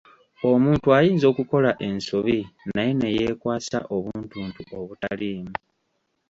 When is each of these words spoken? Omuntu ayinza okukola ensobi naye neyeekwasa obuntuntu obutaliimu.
Omuntu 0.51 0.87
ayinza 0.97 1.25
okukola 1.31 1.71
ensobi 1.87 2.39
naye 2.75 2.91
neyeekwasa 2.95 3.77
obuntuntu 3.95 4.59
obutaliimu. 4.79 5.55